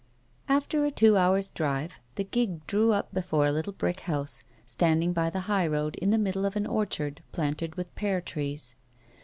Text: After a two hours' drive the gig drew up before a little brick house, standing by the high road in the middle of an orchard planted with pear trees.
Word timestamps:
After 0.49 0.83
a 0.83 0.89
two 0.89 1.15
hours' 1.15 1.51
drive 1.51 1.99
the 2.15 2.23
gig 2.23 2.65
drew 2.65 2.91
up 2.91 3.13
before 3.13 3.45
a 3.45 3.51
little 3.53 3.71
brick 3.71 3.99
house, 3.99 4.43
standing 4.65 5.13
by 5.13 5.29
the 5.29 5.41
high 5.41 5.67
road 5.67 5.95
in 5.97 6.09
the 6.09 6.17
middle 6.17 6.43
of 6.47 6.55
an 6.55 6.65
orchard 6.65 7.21
planted 7.31 7.75
with 7.75 7.93
pear 7.93 8.19
trees. 8.19 8.75